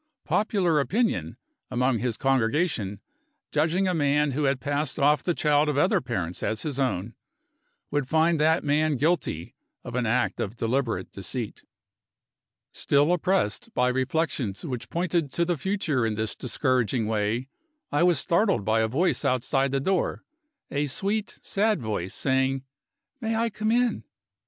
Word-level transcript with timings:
Popular 0.25 0.79
opinion, 0.79 1.37
among 1.69 1.99
his 1.99 2.17
congregation, 2.17 2.99
judging 3.51 3.87
a 3.87 3.93
man 3.93 4.31
who 4.31 4.45
had 4.45 4.59
passed 4.59 4.97
off 4.97 5.21
the 5.21 5.35
child 5.35 5.69
of 5.69 5.77
other 5.77 6.01
parents 6.01 6.41
as 6.41 6.63
his 6.63 6.79
own, 6.79 7.13
would 7.91 8.07
find 8.07 8.39
that 8.39 8.63
man 8.63 8.97
guilty 8.97 9.53
of 9.83 9.93
an 9.93 10.07
act 10.07 10.39
of 10.39 10.55
deliberate 10.55 11.11
deceit. 11.11 11.63
Still 12.71 13.13
oppressed 13.13 13.71
by 13.75 13.89
reflections 13.89 14.65
which 14.65 14.89
pointed 14.89 15.29
to 15.33 15.45
the 15.45 15.55
future 15.55 16.03
in 16.03 16.15
this 16.15 16.35
discouraging 16.35 17.05
way, 17.05 17.47
I 17.91 18.01
was 18.01 18.17
startled 18.17 18.65
by 18.65 18.79
a 18.79 18.87
voice 18.87 19.23
outside 19.23 19.71
the 19.71 19.79
door 19.79 20.23
a 20.71 20.87
sweet, 20.87 21.37
sad 21.43 21.79
voice 21.79 22.15
saying, 22.15 22.63
"May 23.19 23.35
I 23.35 23.51
come 23.51 23.71
in?" 23.71 24.03